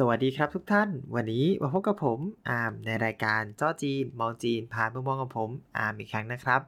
[0.00, 2.18] สวัสดีครับทุกท่าน วันนี้มาพบกับผม
[2.48, 6.60] อาร์มในรายการจ้อจีน มองจีนผ่านมุมมองของผมอาร์มอีกครั้งนะครับ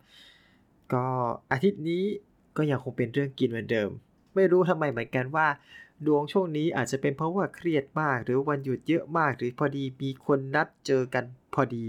[0.93, 1.07] ก็
[1.53, 2.05] อาทิตย์นี้
[2.57, 3.91] ก็ยังคงเป็นเรื่องกินเหมือนเดิม
[4.35, 5.47] ไม่รู้ทำไมเหมือนกันว่า
[6.07, 11.25] ดวงช่วงนี้อาจจะเป็นเพราะว่าเครียดมาก หรือวันหยุดเยอะมาก หรือพอดีมีคนนัดเจอกัน
[11.55, 11.87] พอดี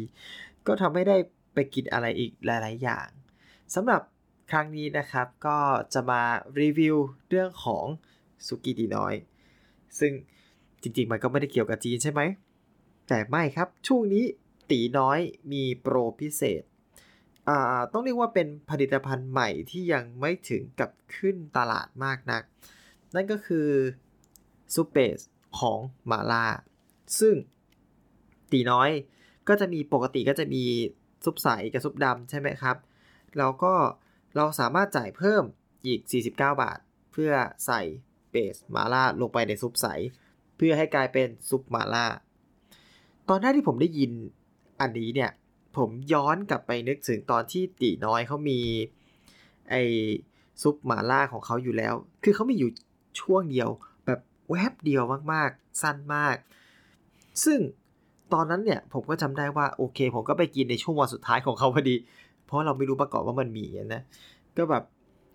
[0.68, 1.18] ก็ทำให้ได้
[1.54, 3.08] ไปกินอะไรอีกหลาย ๆ อย่าง
[3.76, 4.02] สำหรับ
[4.52, 5.58] ครั้งนี้นะครับก็
[5.94, 6.22] จะมา
[6.62, 6.96] รีวิว
[7.30, 7.86] เรื่องของ
[8.48, 9.14] สุกี้ดีน้อย
[10.02, 10.14] ซึ่ง
[10.82, 12.22] จริงๆ มันก็ไม่ได้เกี่ยวกับจีนใช่ไหม
[13.08, 14.26] แต่ไม่ครับ ช่วงนี้
[14.72, 15.20] ตีน้อย
[15.52, 16.64] มีโปรพิเศษ
[17.48, 22.44] อ่า ต้องเรียกว่าเป็นผลิตภัณฑ์ใหม่ที่ยังไม่ถึงกับขึ้นตลาดมากนัก
[23.16, 23.68] นั่นก็คือ
[24.76, 25.18] ซูเปส
[25.60, 25.80] ของ
[26.12, 26.46] มาล่า
[27.20, 27.36] ซึ่ง
[28.52, 28.90] ตีน้อย
[29.48, 30.64] ก็จะมีปกติก็จะมี
[31.26, 32.78] ซุปใสกับซุปดำใช่ไหมครับ
[33.38, 33.74] แล้วก็
[34.36, 35.44] เราสามารถจ่ายเพิ่ม
[35.86, 36.80] อีก 49 บาท
[37.12, 37.32] เพื่อ
[37.66, 37.82] ใส่
[38.32, 39.88] เบสมาล่าลงไปในซุปใส
[40.64, 42.06] พื่อให้กลายเป็นซุปมาล่า
[43.30, 44.12] ตอนแรกที่ผมได้ยิน
[44.82, 45.32] อันนี้เนี่ย
[45.78, 48.60] ผมย้อนกลับไปนึกถึงตอนที่ตีน้อยเขามี
[49.70, 49.76] ไอ
[50.62, 52.72] ซุปหมาล่าของเขาอยู่แล้ว คือเขามีอยู่
[53.22, 53.70] ช่วงเดียว
[54.06, 55.04] แบบแวบเดียว
[55.34, 56.36] มากๆ สั้นมาก
[57.44, 57.60] ซึ่ง
[58.34, 61.96] ตอนนั้นเนี่ยผมก็จำได้ว่าโอเค ผมก็ไปกินในช่วงวันสุดท้ายของเขาพอดี
[62.46, 64.02] เพราะเราไม่รู้มาก่อนว่ามันมีนะ
[64.58, 64.84] ก็แบบ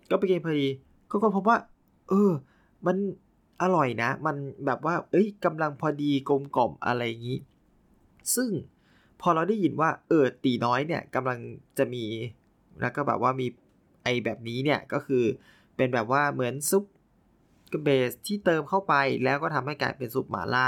[0.09, 0.67] ก็ไปกินพอดี
[1.11, 1.57] ก็ก็พบว่า
[2.09, 2.31] เออ
[2.85, 2.97] มัน
[3.61, 7.39] อร่อยนะ มันแบบว่า เอ้ยกำลังพอดีกลมกล่อมอะไรอย่างนี้
[8.35, 8.49] ซึ่ง
[9.21, 11.39] พอเราได้ยินว่า เออตีน้อยเนี่ยกำลัง
[11.77, 12.05] จะมี
[12.81, 13.47] แล้วก็แบบว่ามี
[14.03, 15.23] ไอแบบนี้เนี่ยก็คือ
[15.75, 16.83] เป็นแบบว่าเหมือนซุป
[17.83, 20.67] เบสที่เติมเข้าไปแล้วก็ทำให้กลายเป็นซุปหมาล่า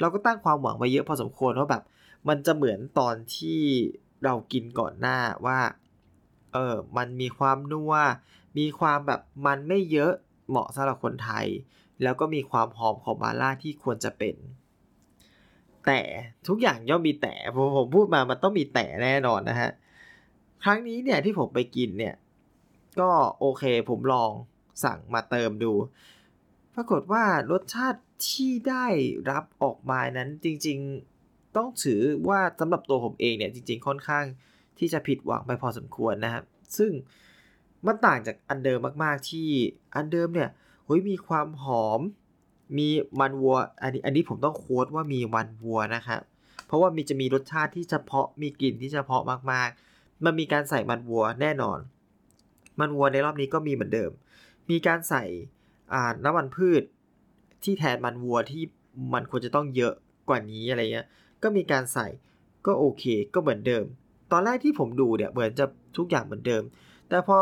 [0.00, 1.82] เราก็ตั้งความหวังไว้เยอะพอสมควรว่าแบบ
[2.28, 3.60] มันจะเหมือนตอนที่
[4.24, 5.58] เรากินก่อนหน้าว่า
[6.52, 7.94] เออมันมีความนัว
[8.58, 10.12] มีความแบบมันไม่เยอะ
[10.48, 11.46] เหมาะสำหรับคนไทย
[12.02, 14.36] แล้วก็มีความหอมของมาล่าที่ควรจะเป็น
[15.86, 16.00] แต่
[16.48, 19.70] ทุกอย่างย่อมมีแต่ผมผมพูดมามันต้องมีแต่แน่นอนนะฮะ
[20.64, 22.14] ครั้งนี้เนี่ยที่ผมไปกินเนี่ย
[23.00, 23.10] ก็
[23.40, 24.30] โอเคผมลอง
[24.84, 25.72] สั่งมาเติมดู
[26.74, 28.86] ปรากฏว่ารสชาติที่ได้
[29.30, 34.24] รับออกมานั้นจริงๆต้องถือว่าสำหรับตัวผมเองเนี่ยจริง ๆ ค่อนข้าง
[34.78, 36.44] ที่จะผิดหวังไปพอสมควรนะครับ
[36.78, 36.90] ซึ่ง
[37.86, 39.48] มันต่างจากอันเดิมมากๆที่
[39.94, 40.50] อันเดิมเนี่ย
[40.84, 42.00] เฮ้ยมีความหอม
[42.78, 42.88] มี
[43.20, 46.20] มันวัว อันนี้อันนี้ผมต้องโค้ดว่ามีมันวัวนะครับ
[46.66, 49.22] เพราะว่ามีจะมีรสชาติที่เฉพาะมีกลิ่นที่เฉพาะ
[49.52, 51.78] มากๆ มันมีการใส่มันวัวแน่นอน
[52.80, 54.10] มันวัวในรอบนี้ก็มีเหมือนเดิม
[54.70, 55.24] มีการใส่
[56.24, 56.82] น้ำมันพืช
[57.64, 58.62] ที่แทนมันวัวที่
[59.14, 59.92] มันควรจะต้องเยอะ
[60.28, 61.06] กว่านี้อะไรเงี้ย
[61.42, 62.06] ก็มีการใส่
[62.66, 63.04] ก็โอเค
[63.34, 63.84] ก็เหมือนเดิม
[64.32, 65.64] ตอนแรกที่ผมดูเนี่ยเหมือนจะ
[65.96, 66.62] ทุกอย่างเหมือนเดิม
[67.08, 67.38] แต่พอ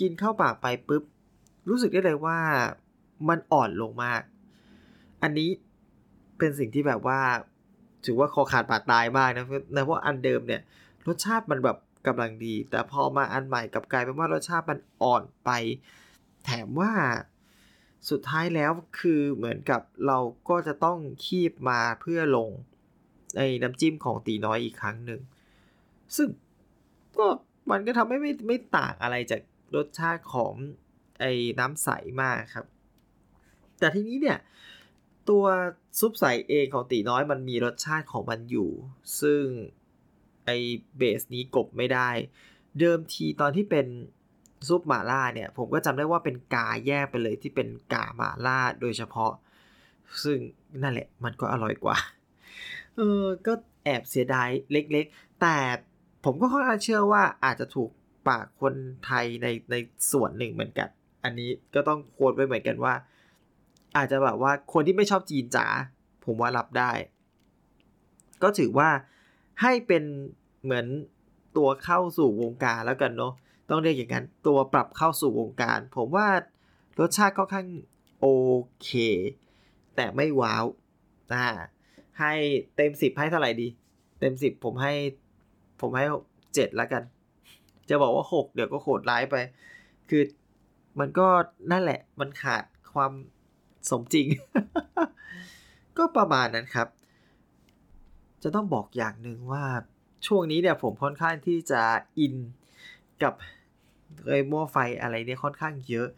[0.00, 1.02] กินเข้าปากไปปุ๊บ
[1.68, 2.38] รู้สึกได้เลยว่า
[3.28, 4.22] มันอ่อนลงมาก
[5.22, 5.48] อันนี้
[6.38, 7.20] เป็นสิ่งที่แบบว่า
[8.04, 10.62] ถือว่าคอขาดบาดตายมากนะเพราะอันเดิมเนี่ย
[11.06, 11.76] รสชาติมันแบบ
[12.06, 15.50] กำลังดี แต่พอมาอันใหม่กับกลายเป็นว่ารสชาติมันอ่อนไป
[16.44, 16.92] แถมว่า
[18.10, 22.50] สุดท้ายแล้วคือเหมือนกับเราก็จะต้องคีบมาเพื่อลง
[23.36, 25.20] ในน้ำจิ้มของตีน้อยอีกครั้งหนึ่ง
[26.16, 26.28] ซึ่ง
[27.18, 27.26] ก็
[27.70, 29.40] มันก็ทำให้ไม่ไม่ต่างอะไรจาก
[29.76, 30.52] รสชาติของ
[31.20, 31.88] ไอ้น้ำใส
[32.22, 32.66] มากครับ
[33.78, 34.38] แต่ทีนี้เนี่ย
[35.28, 35.44] ตัว
[36.00, 38.70] ซุปใสเองของตีน้อยมันมีรสชาติของมันอยู่
[39.20, 39.42] ซึ่ง
[40.46, 40.56] ไอ้
[40.98, 42.10] เบสนี้กบไม่ได้
[42.78, 43.86] เดิมทีตอนที่เป็น
[44.68, 49.32] ซุปหมาล่าเนี่ย ผมก็จำได้ว่าเป็นกาแยกไปเลยที่เป็นกาหมาล่าโดยเฉพาะ
[50.24, 50.38] ซึ่ง
[50.82, 51.96] นั่นแหละมันก็อร่อยกว่า
[52.96, 53.52] เออก็
[53.84, 55.56] แอบเสียดายเล็กๆ แต่
[56.24, 57.90] ผมก็ค่อนข้างเชื่อว่าอาจจะถูก
[58.28, 59.74] ปากคนไทยในใน
[60.12, 60.88] ส่วนหนึ่งเหมือนกัน
[61.24, 62.94] อันนี้ก็ต้องโค้ดไว้เหมือนกันว่า
[63.96, 65.66] อาจจะแบบว่าคนที่ไม่ชอบจีนจ๋า
[66.24, 66.90] ผมว่ารับได้
[68.42, 68.88] ก็ถือว่า
[69.62, 70.02] ให้เป็น
[70.64, 70.86] เหมือน
[71.56, 73.32] ตัวเข้าสู่วงการแล้วกันเนาะ
[73.70, 76.26] ต้องเรียกอย่างนั้น ตัวปรับเข้าสู่วงการ ผมว่า
[77.00, 77.66] รสชาติค่อนข้าง
[78.20, 78.26] โอ
[78.82, 78.90] เค
[79.96, 80.64] แต่ไม่ว้าว
[81.32, 81.44] นะ
[82.20, 82.32] ให้
[82.76, 83.68] เต็มสิบให้เท่าไหร่ดี
[84.20, 84.92] เต็มสิบผมให้
[85.80, 86.04] ผมให้
[86.54, 87.02] เจ็ดแล้วกัน
[87.88, 89.36] จะบอกว่าหกเดี๋ยวก็โหดร้ายไป
[90.08, 90.22] คือ
[90.98, 91.28] มันก็
[91.70, 93.12] นั่นแหละ มันขาดความ
[93.90, 94.26] สมจริง
[95.98, 96.88] ก็ประมาณนั้นครับ
[98.42, 99.64] จะต้องบอกอย่างหนึ่งว่า
[100.26, 101.82] ช่วงนี้เนี่ยผมค่อนข้างที่จะ
[102.18, 102.34] อิน
[103.22, 103.34] กับ
[104.26, 106.08] เอยมั่วไฟอะไรเนี่ยค่อนข้างเยอะ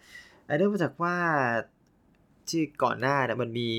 [0.46, 1.16] อันนี้มาจากว่า
[2.48, 3.70] ที่ก่อนหน้าเนี่ยมันมี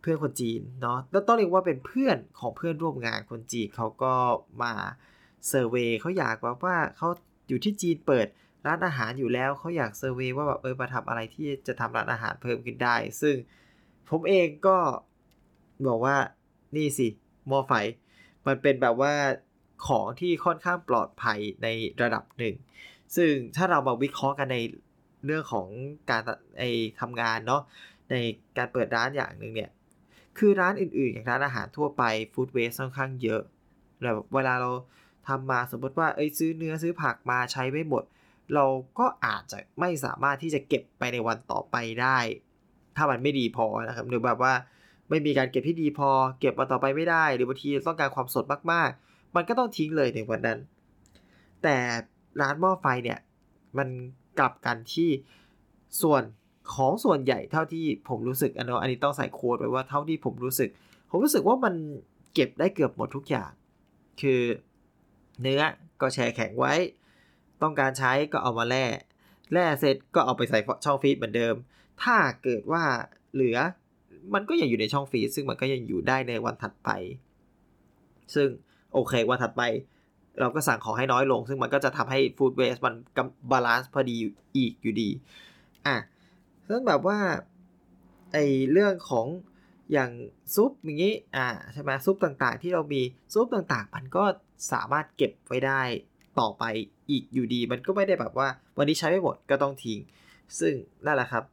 [0.00, 4.14] เพื่อนคนจีนเนาะแล้วต้องเรียกว่าเป็นเพื่อนของเพื่อนร่วมงานคนจีนเขาก็
[4.62, 4.72] มา
[5.48, 7.08] เซอร์เวยเขาอยากว่าว่าเขา
[7.48, 8.26] อยู่ที่จีนเปิด
[8.66, 13.34] ร้านอาหารอยู่แล้วเขาอยากเซอร์เวยว่าแบบเออมาทำอะไรที่จะทำร้านอาหารเพิ่มขึ้นได้ ซึ่ง
[14.08, 14.78] ผมเองก็
[15.86, 16.16] บอกว่า
[16.76, 17.06] นี่สิ
[17.50, 17.72] มอไฟ
[18.46, 19.14] มันเป็นแบบว่า
[19.86, 21.68] ของที่ค่อนข้างปลอดภัยใน
[22.02, 22.54] ระดับหนึ่ง
[23.16, 24.58] ซึ่งถ้าเรามาวิเคราะห์กันใน
[25.26, 25.66] เรื่องของ
[26.10, 26.22] การ
[26.58, 26.62] ไอ
[27.00, 27.62] ทำงานเนาะ
[28.10, 28.14] ใน
[28.56, 29.70] การเปิดร้านอย่างหนึ่งเนี่ย
[30.38, 32.02] คือร้านอื่นๆ อย่างร้านอาหารทั่วไป
[32.32, 33.42] ฟู้ดเวสค่อนข้างเยอะ
[34.02, 34.70] แบบเวลาเรา
[35.28, 38.04] ทำมาสมมติว่าเอ้ยซื้อเนื้อซื้อผักมาใช้ไม่หมด
[38.54, 38.64] เรา
[38.98, 42.18] ก็อาจจะไม่สามารถที่จะเก็บไปในวันต่อไปได้
[42.96, 44.54] ถ้ามันไม่ดีพอนะครับ หรือแบบว่า
[45.08, 46.10] ไม่มีการเก็บที่ดีพอ
[46.40, 50.58] เก็บวันต่อไปไม่ได้ หรือบางทีต้องการความสดมากๆ มันก็ต้องทิ้งเลยในวันนั้น
[51.62, 51.76] แต่
[52.40, 53.18] ร้านหม้อไฟเนี่ย
[53.78, 53.88] มัน
[54.38, 55.10] กลับกันที่
[56.02, 56.22] ส่วน
[56.74, 60.68] ของส่วนใหญ่เท่าที่ผมรู้สึกอันนี้อันนี้ต้องใส่โค้ดไว้ว่าเท่าที่ผมรู้สึก
[61.10, 61.74] ผมรู้สึกว่ามัน
[62.34, 63.50] เก็บได้เกือบหมดทุกอย่าง
[64.20, 64.40] คือ
[65.42, 65.62] เนื้อ
[66.00, 66.74] ก็แช่แข็งไว้
[67.62, 68.84] ต้องการใช้ก็เอามาแล่
[69.52, 71.54] แล่เสร็จก็เอาไปใส่ช่องฟีดเหมือนเดิม
[72.02, 72.84] ถ้าเกิดว่า
[73.34, 73.58] เหลือ
[74.34, 76.90] มันก็ยังอยู่ในช่องฟีดซึ่งมันก็ยังอยู่ได้ในวันถัดไป
[78.34, 78.48] ซึ่ง
[78.92, 79.62] โอเควันถัดไป
[80.40, 82.94] เราก็สั่งของให้น้อยลง ซึ่งมันก็จะทำให้ food waste มัน
[83.50, 84.16] balance พอดี
[84.56, 85.08] อีกอยู่ดี
[85.86, 85.96] อะ
[86.68, 87.18] ซึ่งแบบว่า
[88.32, 88.38] ไอ
[88.72, 89.26] เรื่องของ
[89.92, 90.10] อย่าง
[90.54, 93.02] ซุปอย่างนี้อ่าใช่ไหมซุปต่างๆ ที่เรามี
[93.34, 94.24] ซุปต่างๆ มันก็
[94.72, 95.82] สามารถเก็บไว้ได้
[96.40, 96.64] ต่อไป
[97.10, 98.48] อีกอยู่ดี มันก็ไม่ได้แบบว่า
[98.78, 99.98] วันนี้ใช้ไม่หมดก็ต้องทิ้ง
[100.58, 100.72] ซึ่ง
[101.06, 101.44] นั่นแหละครับ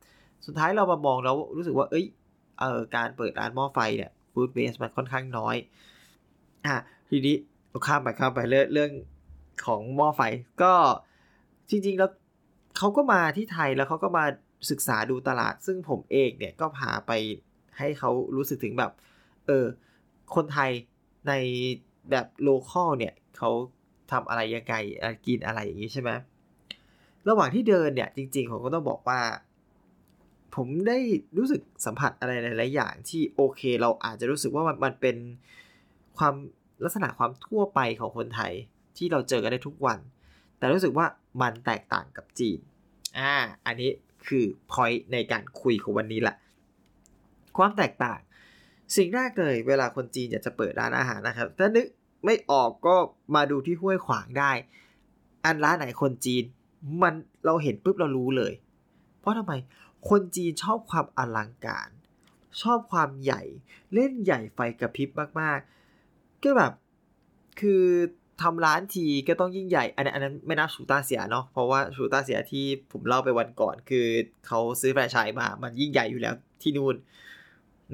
[0.46, 2.06] สุดท้ายเรามามองแล้วรู้สึกว่า เอ้ย
[2.60, 5.56] เออการเปิดร้านหม้อไฟเนี่ยฟู้ดเวสมันค่อนข้างน้อย
[6.66, 6.76] อะ
[7.10, 7.36] ทีนี้
[7.88, 8.92] ข้ามไปข้ามไปเรื่องเรื่อง
[9.66, 10.22] ของหม้อไฟ
[10.64, 10.74] ก็
[11.70, 12.12] จริง ๆ แล้ว
[12.78, 14.26] เขาก็มาที่ไทยแล้วเขาก็มา
[14.70, 17.12] ศึกษาดูตลาด ซึ่งผมเองเนี่ยก็พาไป
[17.78, 18.92] ให้เขารู้สึกถึงแบบ
[19.48, 19.66] เออ
[20.36, 20.72] คนไทย
[21.28, 21.34] ใน
[22.12, 23.52] แบบโลคอลเนี่ยเขา
[24.12, 24.74] ทำอะไรยังไง
[25.28, 26.12] กินอะไรอย่างนี้ใช่ไหม
[27.30, 29.20] ระหว่างที่เดินเนี่ยจริงๆผมก็ต้องบอกว่า
[30.56, 31.00] ผมได้
[31.38, 35.18] รู้สึกสัมผัสอะไรหลายๆอย่างที่โอเคเราอาจจะรู้สึกว่ามันมันเป็น
[36.18, 36.34] ความ
[36.84, 38.54] ลักษณะความทั่วไปของคนไทย
[38.98, 40.00] ที่เราเจอกันได้ทุกวัน
[40.58, 41.06] แต่รู้สึกว่า
[41.42, 42.60] มันแตกต่างกับจีน
[43.20, 43.34] อ่า
[43.66, 43.90] อันนี้
[44.28, 46.36] คือพอยต์ในการคุยของวันนี้แหละ
[47.58, 48.20] ความแตกต่าง
[48.96, 51.86] สิ่งแรกเลยเวลาคนจีนอยากจะเปิดร้านอาหารนะครับถ้านึก
[52.26, 52.96] ไม่ออกก็
[53.36, 54.52] มาดูที่ห้วยขวางได้
[55.46, 56.44] อันร้านไหนคนจีน
[57.02, 57.14] มัน
[57.46, 58.54] เราเห็นปุ๊บเรารู้เลย
[59.20, 59.54] เพราะทำไม
[60.10, 61.90] คนจีนชอบความอลังการ
[62.62, 63.42] ชอบความใหญ่
[63.94, 65.10] เล่นใหญ่ไฟกระพริบ
[65.42, 66.74] มากๆ ก็แบบ
[67.60, 67.84] คือ
[68.42, 74.06] ทำร้านทีก็ต้องยิ่งใหญ่ อันนั้นอันนั้นไม่นับชูตาเสียเนาะเพราะว่าชูตาเสียที่ผมเล่าไปวันก่อน คือ
[74.48, 76.96] เขาซื้อแฟรนไชส์มา มันยิ่งใหญ่อยู่แล้วที่นู่น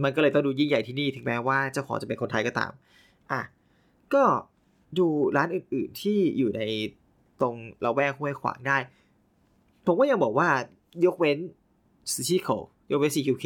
[0.03, 2.71] มันก็เลยต้องดูยิ่งใหญ่ที่นี่ถึงแม้ว่าเจ้าของจะเป็นคนไทยก็ตาม
[3.31, 3.41] อะ
[4.15, 4.23] ก็
[4.97, 6.61] ดูร้านอื่น ๆที่อยู่ใน
[7.41, 8.77] ตรงเราแวกห้วยขวางได้
[9.85, 10.49] ผมก็ยังบอกว่า
[11.05, 11.37] ยกเว้น
[12.11, 12.49] ซูชิโร
[12.91, 13.45] ยกเว้น CQK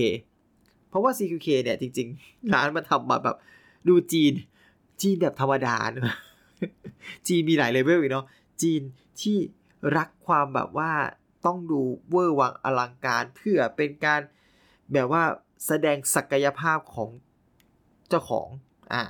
[0.90, 3.36] เพราะว่า CQK เนี่ยจริง ๆ ร้านมันทำมาแบบ
[3.88, 4.34] ดูจีน
[5.02, 6.18] จีนแบบธรรมดาเนอะ
[7.28, 8.26] จีนมีหลายเลเวลอีกเนาะ
[8.62, 8.82] จีน
[9.22, 9.38] ที่
[9.98, 10.92] รักความแบบว่า
[11.46, 14.22] ต้องดูเวอร์วังอลังการเพื่อเป็นการ
[14.94, 15.24] แบบว่า
[15.68, 17.10] แสดงศักยภาพของ
[18.10, 18.48] เจ้าของ
[18.94, 19.04] อ่า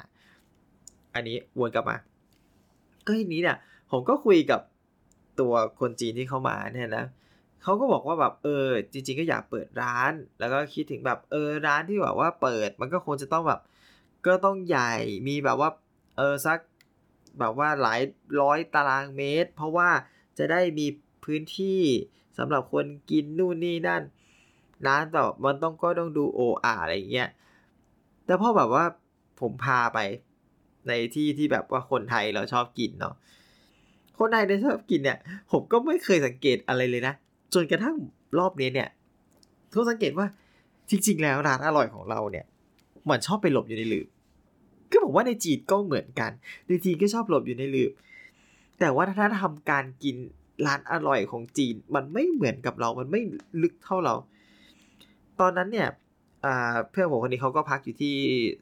[1.15, 1.97] อันนี้วนกลับมา
[3.05, 3.57] ก็ทีนี้เนี่ย
[3.91, 4.61] ผมก็คุยกับ
[5.39, 7.05] ตัวคนจีนที่เข้ามาเนี่ยนะ
[7.63, 13.59] เขาก็บอกว่าแบบเออ จริง ๆ ก็อยากเปิดร้าน แล้วก็คิดถึงแบบเออร้านที่แบบว่าเปิด มันก็คงจะต้องแบบ
[14.25, 14.93] ก็ต้องใหญ่
[15.27, 15.69] มีแบบว่า
[16.17, 16.59] เออสัก
[17.39, 18.01] แบบว่าหลาย
[18.41, 19.89] ร้อยตารางเมตร เพราะว่า
[20.37, 20.87] จะได้มี
[21.25, 21.81] พื้นที่
[22.37, 24.03] สำหรับคนกินนู่นนี่นั่น
[24.87, 27.29] ร้านต่อมันต้องก็ต้องดูโออาอะไรเงี้ย
[28.25, 28.85] แต่พอแบบว่า
[29.39, 29.99] ผมพาไป
[30.87, 33.15] ในที่ที่แบบว่าคนไทยเราชอบกินเนาะ
[34.19, 35.17] คนไทยเราชอบกินเนี่ย
[35.51, 37.13] ผมก็ไม่เคยสังเกตอะไรเลยนะ
[37.53, 37.95] จนกระทั่ง
[38.39, 38.89] รอบนี้เนี่ย
[39.73, 40.27] ทุกสังเกตว่า
[40.89, 42.45] จริง ๆ แล้วร้านอร่อยของเราเนี่ย
[43.09, 44.07] มันชอบไปหลบอยู่ในหลืบ
[44.91, 46.31] ก็ผมว่าในจีนก็เหมือนกัน
[46.67, 47.91] ในจีนก็ชอบหลบอยู่ในหลืบ
[48.79, 50.15] แต่ว่าถ้าทำการกิน
[50.65, 53.21] ร้านอร่อยของจีน มันไม่เหมือนกับเรา มันไม่
[53.61, 54.15] ลึกเท่าเรา
[55.39, 55.87] ตอนนั้นเนี่ย
[56.91, 58.15] เพื่อนผมคนนี้เขาก็พักอยู่ที่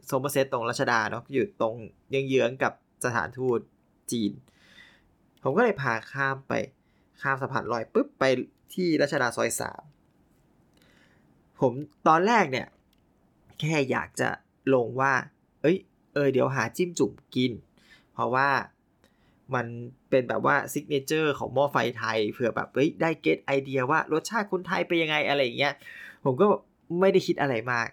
[0.05, 1.75] โซมเซตตรงรัชดาเนาะอยู่ตรง
[2.09, 2.73] เยื้องๆกับ
[3.05, 3.59] สถานทูต
[4.11, 4.31] จีน
[5.43, 6.53] ผมก็เลยพาข้ามไป
[7.21, 8.23] ข้ามสะพานลอยปุ๊บไป
[8.73, 9.83] ที่รัชดาซอยสาม
[11.59, 11.73] ผม
[12.07, 12.67] ตอนแรกเนี่ย
[13.59, 14.29] แค่อยากจะ
[14.73, 15.13] ลงว่า
[15.61, 15.77] เอ้ย
[16.13, 17.51] เออเดี๋ยวหาจิ้มจุ่มกิน
[18.13, 18.49] เพราะว่า
[19.55, 19.65] มัน
[20.09, 25.73] เป็นแบบว่า signature ของหม้อไฟไทยเผื่อแบบเฮ้ยได้ get idea ว่ารสชาติคนไทยเป็นยังไงอะไรอย่างเงี้ย
[26.25, 26.45] ผมก็
[26.99, 27.87] ไม่ได้คิดอะไรมาก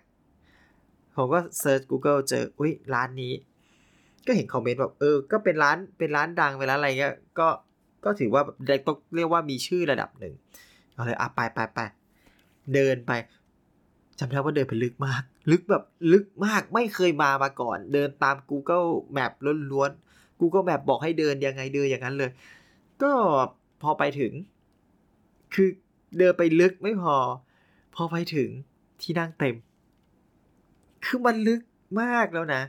[1.16, 3.32] ผมก็ search Google เจอ อุ้ยร้านนี้
[4.26, 7.48] ก็เห็นคอมเมนต์แบบเออ ก็เป็นร้านเป็นร้านดังเป็นร้านอะไรเงี้ยก็
[8.04, 8.42] ก็ถือว่า
[8.86, 10.34] ต้องเรียกว่ามีชื่อระดับหนึ่ง
[10.92, 11.78] เอาเลยอะไปไปไป
[12.74, 13.12] เดินไป
[14.18, 19.32] จำได้ว่าเดินไปลึกมาก ลึกแบบลึกมากไม่เคยมามาก่อน เดินตาม Google Map
[19.72, 22.30] ล้วนๆ Google Map บอกให้เดินยังไงเดินอย่างนั้นเลย
[23.02, 23.12] ก็
[23.82, 24.32] พอไปถึง
[25.54, 25.68] คือ
[26.18, 27.16] เดินไปลึกไม่พอ
[27.94, 28.50] พอไปถึง
[29.02, 29.54] ที่นั่งเต็ม
[31.04, 31.60] คือมันลึก
[32.02, 32.62] มากแล้วนะ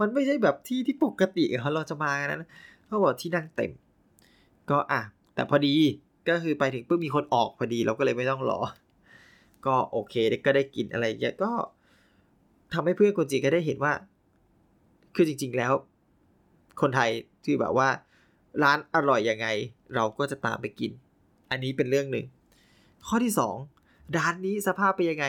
[0.00, 1.44] มันไม่ใช่แบบที่ที่ปกติ
[1.74, 2.48] เราจะมากันนะ
[2.84, 3.70] เขาบอกที่นั่งเต็ม
[4.70, 5.00] ก็อะ
[5.34, 5.74] แต่พอดี
[6.28, 8.60] ก็คือไปถึงปุ๊บมีคนออกพอดีเราก็เลยไม่ต้องรอ
[9.66, 10.14] ก็โอเค
[10.46, 11.50] ก็ได้กินอะไรเงี้ยก็
[12.72, 13.92] ทำให้เพื่อนคนจีนก็ได้เห็นว่า
[15.14, 15.72] คือจริง ๆแล้ว
[16.80, 17.10] คนไทย
[17.44, 17.88] ที่แบบว่า
[18.62, 19.46] ร้านอร่อยยังไง
[19.94, 20.90] เราก็จะตามไปกิน
[21.50, 22.26] อันนี้เป็นเรื่องหนึ่ง
[23.06, 23.56] ข้อที่สอง
[24.16, 25.26] ร้านนี้สภาพเป็นยังไง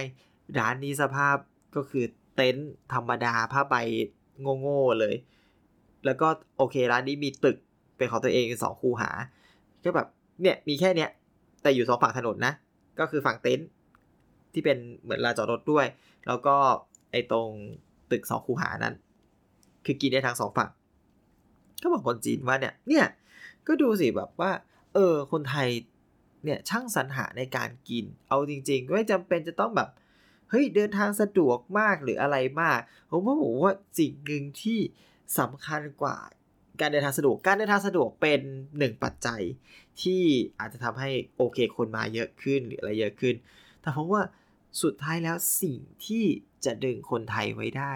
[0.60, 1.36] ร้านนี้สภาพ
[1.76, 3.76] ก็คือเต็นท์ธรรมดาผ้าใบ
[4.60, 5.16] โง่ๆเลย
[6.06, 6.28] แล้วก็
[6.58, 7.58] โอเคร้านนี้มีตึก
[7.98, 9.10] เป็นของตัวเองสองคูหา
[9.84, 10.08] ก็แบบ
[10.42, 11.10] เนี่ยมีแค่เนี้ย
[11.62, 12.54] แต่อยู่สองฝั่งถนนนะ
[13.00, 13.68] ก็คือฝั่งเต็นท์
[14.54, 15.86] ที่เป็นเหมือนลานจอดรถด้วย
[16.28, 16.56] แล้วก็
[17.12, 17.50] ไอ้ตรง
[18.12, 18.96] ตึกสองคูหานั้น
[19.86, 20.70] คือกินได้ทั้งสองฝั่ง
[21.82, 23.06] ก็บอกคนจีนว่าเนี่ย เนี่ย
[23.68, 24.52] ก็ดูสิแบบว่า
[24.94, 25.68] เออ คนไทย
[26.44, 29.90] เนี่ยช่างสรรหาในการกิน เอาจริง ๆ ไม่จำเป็นจะต้องแบบ
[30.50, 32.80] เฮ้ยเดินทางสะดวกมากหรืออะไรมาก
[33.10, 34.80] ผมว่าผมว่าสิ่งหนึ่งที่
[35.40, 36.18] สำคัญกว่า
[36.80, 38.42] การเดินทางสะดวก การเดินทางสะดวกเป็น
[38.78, 39.42] หนึ่งปัจจัย
[40.02, 40.22] ที่
[40.60, 43.36] อาจจะทำให้โอเคคนมาเยอะขึ้นหรืออะไรเยอะขึ้น
[43.82, 44.24] แต่ผมว่า
[44.82, 46.24] สุดท้ายแล้วสิ่งที่
[46.66, 47.94] จะดึงคนไทยไว้ได้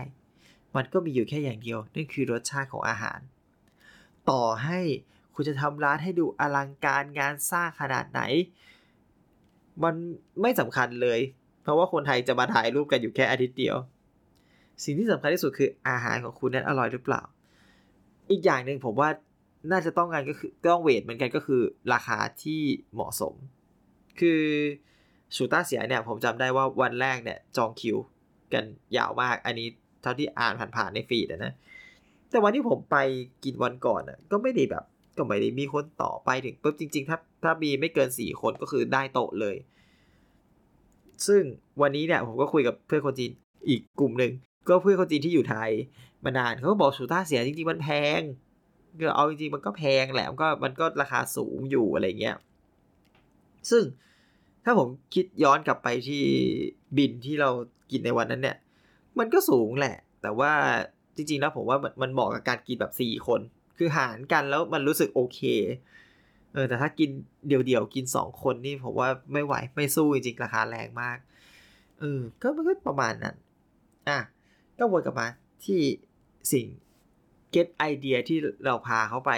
[0.75, 3.19] มันก็มีอยู่แค่อย่างเดียว นั่นคือรสชาติของอาหาร
[4.29, 4.79] ต่อให้
[5.35, 8.21] คุณจะทำร้านให้ดูอลังการงานสร้างขนาดไหน
[9.83, 9.95] มัน
[10.41, 11.19] ไม่สำคัญเลย
[11.63, 13.75] เพราะว่าคนไทยจะมาถ่ายรูปกันอยู่แค่อาทิตย์เดียว
[14.83, 17.21] สิ่งที่สำคัญที่สุดคืออาหารของคุณนั้นอร่อยหรือเปล่า
[18.31, 19.09] อีกอย่างหนึ่งผมว่า
[19.71, 21.61] น่าจะต้องงานก็คือต้องเวทเหมือนกันก็คือ
[21.93, 22.61] ราคาที่
[22.93, 23.33] เหมาะสม
[24.19, 24.41] คือ
[25.35, 27.97] ชูต้าเสียเนี่ยผมจำได้ว่าวันแรกเนี่ยจองคิว
[28.53, 28.63] กัน
[28.97, 29.67] ยาวมาก อันนี้
[30.01, 31.53] เท่าที่อ่านผ่านๆในฟีดนะ
[32.29, 32.97] แต่วันที่ผมไป
[33.43, 34.83] กินวันก่อนอะก็ไม่ได้แบบ
[35.17, 39.55] ก็ไม่ได้มีคนต่อไปถึงปุ๊บจริง ๆ ถ้าถ้ามีไม่เกินสี่คนก็คือได้โต๊ะเลย
[41.27, 41.41] ซึ่ง
[41.81, 43.31] วันนี้เนี่ยผมก็คุยกับเพื่อนคนจีน
[43.69, 44.31] อีกกลุ่มหนึ่ง
[44.69, 45.71] ก็เพื่อนคนจีนที่อยู่ไทย
[46.25, 47.89] มานานเขาก็บอกชูต้าเสียจริงๆมันแพ
[48.19, 48.21] ง
[48.99, 52.35] ก็เอาจริงๆมันก็แพงแหละมันก็มันก็ราคาสูงอยู่อะไรเงี้ย
[53.71, 53.83] ซึ่ง
[54.65, 56.23] ถ้าผมคิดย้อนกลับไปที่
[56.97, 57.49] บินที่เรา
[57.91, 58.57] กินในวันนั้นเนี่ย
[59.19, 60.53] มันก็สูงแหละ แต่ว่า
[61.15, 63.41] จริงๆแล้วผมว่ามันมันเหมาะกับการกินแบบสี่คน
[63.77, 65.39] คือหารกันแล้วมันรู้สึกโอเค
[66.53, 67.09] เออแต่ถ้ากิน
[67.47, 71.17] เดี่ยวๆกินสองคนนี่ผมว่าไม่ไหวไม่สู้จริงๆราคาแรงมาก
[71.99, 73.35] เออก็มันก็ประมาณนั้น
[74.09, 74.19] อะ
[74.77, 75.27] ก็วนกลับมา
[75.65, 75.81] ที่
[76.51, 76.65] สิ่ง
[77.53, 79.31] get ไอเดียที่เราพาเขาไป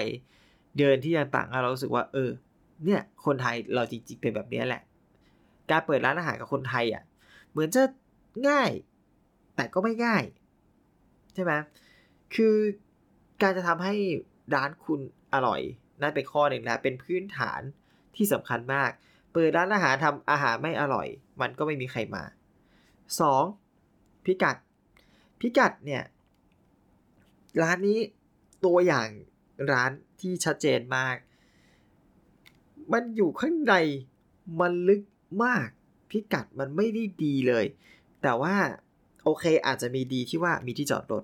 [0.79, 2.29] เดินที่ต่างๆเรารู้สึกว่า เออ
[2.85, 4.81] เนี่ย คนไทยเราจริงๆเป็นแบบนี้แหละ
[5.71, 7.03] การเปิดร้านอาหารกับคนไทยอะ
[7.51, 7.83] เหมือนจะ
[8.49, 8.71] ง่าย
[9.55, 10.23] แต่ก็ไม่ง่าย
[11.33, 11.53] ใช่ไหม
[12.35, 12.55] คือ
[13.41, 13.93] การจะทำให้
[14.55, 14.99] ร้านคุณ
[15.33, 15.61] อร่อย
[16.01, 17.61] นั่นเป็นข้อหนึ่งนะเป็นพื้นฐาน
[18.15, 18.91] ที่สำคัญมาก
[19.33, 21.07] เปิดร้านอาหารทำอาหารไม่อร่อย
[21.41, 22.23] มันก็ไม่มีใครมา
[23.43, 24.25] 2.
[24.25, 24.57] พิกัด
[25.39, 26.03] พิกัดเนี่ย
[27.61, 27.99] ร้านนี้
[28.65, 29.07] ตัวอย่าง
[29.71, 31.15] ร้านที่ชัดเจนมาก
[32.93, 33.73] มันอยู่ข้างใน
[34.59, 35.01] มันลึก
[35.43, 35.67] มาก
[36.11, 37.65] พิกัดมันไม่ได้ดีเลย
[38.23, 38.55] แต่ว่า
[39.23, 41.23] โอเคอาจจะมีดีที่ว่ามีที่จอดรถ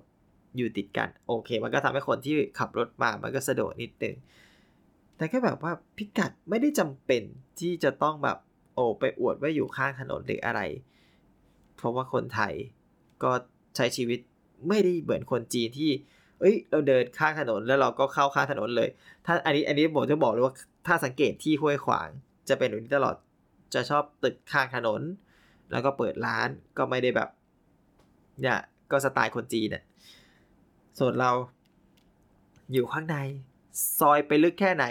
[0.56, 4.16] อยู่ติดกัน โอเค มันก็ทำให้คนที่ขับรถมา มันก็สะดวกนิดนึง
[5.16, 7.22] แต่แค่แบบว่าพิกัดไม่ได้จำเป็น
[7.60, 8.38] ที่จะต้องแบบ
[8.74, 10.60] โอ้ไปอวดว่าอยู่ข้างถนนหรืออะไร
[11.76, 12.52] เพราะว่าคนไทย
[13.22, 13.30] ก็
[13.76, 14.18] ใช้ชีวิต
[14.68, 15.90] ไม่ได้เหมือนคนจีนที่
[16.40, 18.88] เอ้ย เราเดินข้างถนนแล้วเราก็เข้าข้างถนนเลย
[19.26, 20.54] ถ้าอันนี้อันนี้ผมจะบอกเลยว่า
[20.86, 22.08] ถ้าสังเกตที่ห้วยขวาง
[22.48, 23.16] จะเป็นแบบนี้ตลอด
[23.74, 25.00] จะชอบตึกข้างถนน
[25.70, 27.28] แล้วก็เปิดร้านก็ไม่ได้แบบ
[28.40, 28.58] เนี่ย
[28.90, 29.82] ก็สไตล์คนจีนเนี่ย
[30.98, 31.30] ส่วนเรา
[32.72, 33.16] อยู่ข้างใน
[33.98, 34.84] ซอยไปลึกแค่ไหน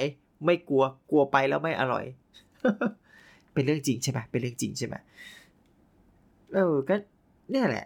[0.45, 2.05] ไม่กลัวกลัวไปแล้วไม่อร่อย
[3.53, 4.95] เป็นเรื่องจริงใช่ไหมเป็นเรื่องจริงใช่ไหม
[6.53, 6.95] เออก็
[7.51, 7.85] เนี่ยแหละ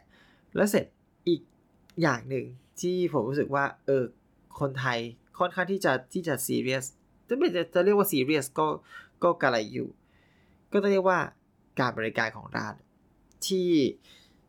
[0.55, 0.85] แล้วเสร็จ
[1.27, 1.41] อีก
[2.01, 2.45] อย่างหนึ่ง
[2.81, 4.03] ที่ผมรู้สึกว่า เออ
[4.59, 4.99] คนไทย
[5.39, 6.85] ค่อนข้างที่จะที่จะซีเรียส
[7.27, 8.67] จะไม่จะจะเรียกว่าซีเรียสก็
[9.23, 9.89] ก็กระไรอยู่
[10.71, 11.19] ก็ต้องเรียกว่า
[11.79, 12.75] การบริการของร้าน
[13.47, 13.69] ที่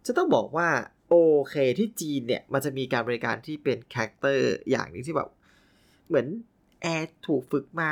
[0.06, 0.68] จะต้องบอกว่า
[1.08, 1.14] โอ
[1.48, 5.30] เคที่จีนเนี่ย มันจะมีการบริการที่เป็น character อย่างนึงที่แบบ
[6.06, 6.26] เหมือน
[6.82, 7.90] แอร์ถูกฝึกมา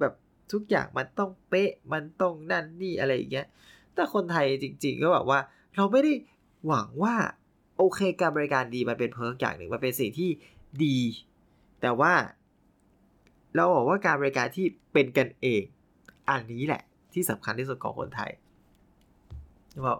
[0.00, 0.14] แบบ
[0.52, 3.46] ทุกอย่างมันต้องเป๊ะมันต้องนั่นนี่อะไรอย่างเงี้ย
[3.94, 5.40] แต่คนไทยจริง ๆ ก็แบบว่า
[5.76, 6.12] เราไม่ได้
[6.66, 7.14] หวังว่า
[7.78, 10.30] โอเคการบริการดีมันเป็น perk อย่างหนึ่งมันเป็นสิ่งที่
[10.84, 10.98] ดี
[11.82, 12.12] แต่ว่า
[13.54, 15.62] เราบอกว่าการบริการที่เป็นกันเอง
[16.30, 16.82] อันนี้แหละ
[17.14, 18.30] ที่สำคัญที่สุดของคนไทย
[19.86, 19.98] บอก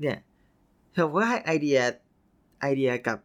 [0.00, 0.18] เนี่ย
[0.96, 1.78] ผมก็ให้ไอเดีย
[2.60, 3.18] ไอเดียกับ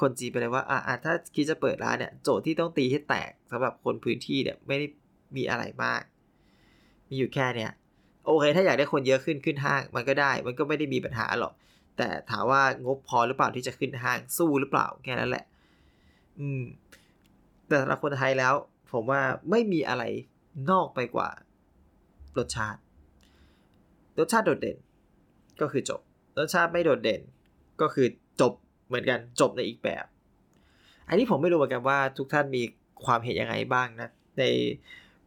[0.00, 4.86] คนจีนไปเลยว่าอ่าถ้าคิดจะเปิดร้านเนี่ยโจทย์ที่ต้องตีให้แตกสำหรับคนพื้นที่เนี่ยไม่ได้
[5.36, 6.02] มีอะไรมาก
[7.08, 7.72] มีอยู่แค่เนี่ย
[8.24, 11.52] โอเค ถ้าอยากได้คนเยอะขึ้นขึ้นห้าง มันก็ได้ มันก็ไม่ได้มีปัญหาหรอก
[11.96, 15.44] แต่ถามว่างบพอหรือเปล่าที่จะขึ้นห้างสู้หรือเปล่าแค่นั้นแหละ
[16.40, 16.62] อืม
[17.66, 18.54] แต่สำหรับคนไทยแล้ว
[18.92, 20.02] ผมว่าไม่มีอะไร
[20.70, 21.28] นอกไปกว่า
[22.38, 22.80] รสชาติ
[24.18, 24.78] รสชาติโดดเด่น
[25.60, 26.00] ก็คือจบ
[26.38, 27.20] รสชาติไม่โดดเด่น
[27.80, 28.06] ก็คือ
[28.90, 30.04] เหมือนกันจบในอีกแบบ
[31.08, 32.62] อันนี้ผมไม่รู้เหมือนกันว่าทุกท่านมี
[33.04, 34.44] ความเห็นยังไงบ้างนะใน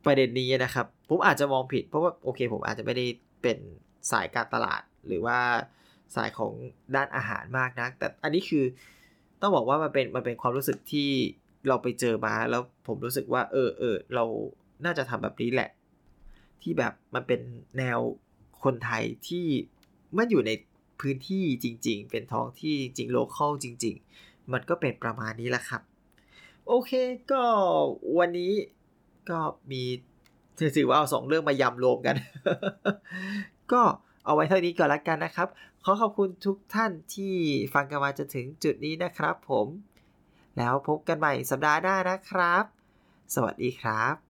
[0.05, 3.05] ประเด็นนี้นะครับ ผมอาจจะมองผิดเพราะว่าโอเค ผมอาจจะไม่ได้
[3.41, 3.58] เป็น
[4.12, 5.39] สายการตลาดหรือว่า
[6.15, 6.53] สายของ
[6.96, 8.65] ด้านอาหารมากนะแต่อันนี้คือ
[9.41, 11.10] ต้องบอกว่ามันเป็นมันเป็นความรู้สึกที่
[11.67, 14.25] เราไปเจอมาแล้วผมรู้สึกว่า เออเออเรา
[14.86, 15.70] น่าจะทำแบบนี้แหละ
[16.62, 17.41] ที่แบบมันเป็น
[17.77, 18.00] แนว
[18.63, 19.46] คนไทยที่
[20.17, 20.51] มันอยู่ใน
[21.03, 25.81] พื้นที่จริง ๆ เป็นท้องที่จริงโลเคอลจริง ๆ มันก็เป็นประมาณนี้แหละครับ
[26.67, 26.91] โอเค
[27.31, 27.43] ก็
[28.19, 28.53] วันนี้
[29.29, 29.39] ก็
[29.72, 29.83] มี
[30.77, 32.15] ถือว่าเอาสองเรื่องมายำรวมกัน
[33.72, 33.81] ก็
[34.25, 35.48] เอาไว้เท่านี้ก่อนละกันนะครับ
[35.83, 37.33] ขอขอบคุณทุกท่านที่
[37.74, 39.67] ฟังกันมาจนถึงจุดนี้นะครับผม
[40.57, 42.63] แล้วพบกันใหม่สัปดาห์หน้านะครับ
[43.36, 44.23] สวัสดีครับ